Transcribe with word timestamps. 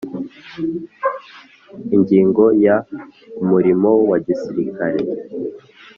Ingingo 1.95 2.43
ya 2.65 2.75
umurimo 3.41 3.89
wa 4.09 4.17
gisirikare 4.25 4.99